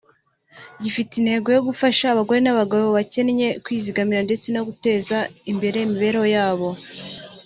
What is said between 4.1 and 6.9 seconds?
ndetse no guteza imbere imibereho yabo